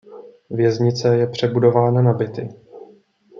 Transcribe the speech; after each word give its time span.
Věznice 0.49 1.15
je 1.17 1.27
přebudována 1.27 2.01
na 2.01 2.13
byty. 2.13 2.49